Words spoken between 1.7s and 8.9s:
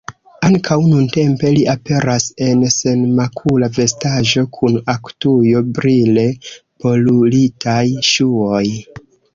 aperas en senmakula vestaĵo, kun aktujo, brile poluritaj ŝuoj.